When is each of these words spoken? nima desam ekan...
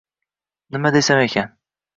nima 0.77 0.93
desam 0.97 1.23
ekan... 1.27 1.57